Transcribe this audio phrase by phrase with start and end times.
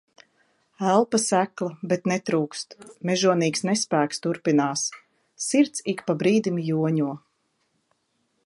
[0.91, 2.73] Elpa sekla, bet netrūkst.
[3.09, 4.87] Mežonīgs nespēks turpinās.
[5.49, 7.13] Sirds ik pa brīdim joņo...